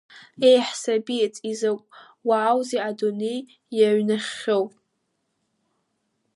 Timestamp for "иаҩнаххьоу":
3.77-4.65